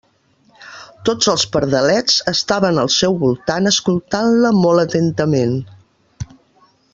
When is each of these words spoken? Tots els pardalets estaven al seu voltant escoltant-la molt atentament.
Tots 1.09 1.27
els 1.33 1.43
pardalets 1.55 2.15
estaven 2.31 2.79
al 2.85 2.89
seu 2.95 3.19
voltant 3.25 3.71
escoltant-la 3.73 4.53
molt 4.65 4.85
atentament. 4.89 5.55